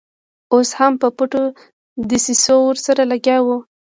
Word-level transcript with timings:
اوس 0.53 0.69
هم 0.79 0.93
په 1.01 1.07
پټو 1.17 1.43
دسیسو 2.09 2.55
ورسره 2.69 3.01
لګیا 3.11 3.37
دي. 3.47 3.57